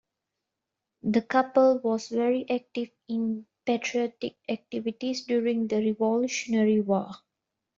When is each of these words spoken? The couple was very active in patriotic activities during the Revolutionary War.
The 1.03 1.21
couple 1.21 1.77
was 1.83 2.07
very 2.09 2.49
active 2.49 2.89
in 3.07 3.45
patriotic 3.67 4.35
activities 4.49 5.25
during 5.25 5.67
the 5.67 5.75
Revolutionary 5.85 6.81
War. 6.81 7.11